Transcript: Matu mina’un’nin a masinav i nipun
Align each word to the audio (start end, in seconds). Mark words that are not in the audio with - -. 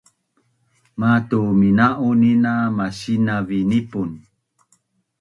Matu 0.99 1.39
mina’un’nin 1.59 2.43
a 2.51 2.53
masinav 2.77 3.47
i 3.59 3.61
nipun 3.69 4.09